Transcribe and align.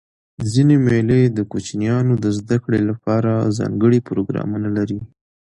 ځيني 0.51 0.75
مېلې 0.85 1.21
د 1.37 1.39
کوچنيانو 1.51 2.13
د 2.23 2.25
زدهکړي 2.37 2.79
له 2.89 2.93
پاره 3.05 3.33
ځانګړي 3.57 3.99
پروګرامونه 4.09 4.67
لري. 4.77 4.99